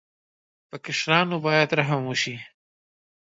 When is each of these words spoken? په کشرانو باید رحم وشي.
په 0.69 0.75
کشرانو 0.85 1.35
باید 1.45 1.69
رحم 1.79 2.01
وشي. 2.05 2.35